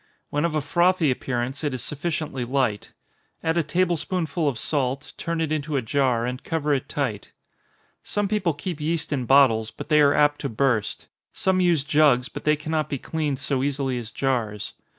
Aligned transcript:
When 0.31 0.45
of 0.45 0.55
a 0.55 0.61
frothy 0.61 1.11
appearance, 1.11 1.63
it 1.63 1.75
is 1.75 1.83
sufficiently 1.83 2.43
light. 2.43 2.91
Add 3.43 3.55
a 3.55 3.61
table 3.61 3.95
spoonful 3.97 4.47
of 4.47 4.57
salt, 4.57 5.13
turn 5.15 5.39
it 5.39 5.51
into 5.51 5.75
a 5.75 5.81
jar, 5.83 6.25
and 6.25 6.43
cover 6.43 6.73
it 6.73 6.89
tight. 6.89 7.33
Some 8.03 8.27
people 8.27 8.55
keep 8.55 8.81
yeast 8.81 9.13
in 9.13 9.25
bottles, 9.25 9.69
but 9.69 9.89
they 9.89 10.01
are 10.01 10.15
apt 10.15 10.41
to 10.41 10.49
burst 10.49 11.07
some 11.33 11.59
use 11.61 11.83
jugs, 11.83 12.29
but 12.29 12.45
they 12.45 12.55
cannot 12.55 12.89
be 12.89 12.97
cleaned 12.97 13.37
so 13.37 13.61
easily 13.61 13.99
as 13.99 14.11
jars. 14.11 14.73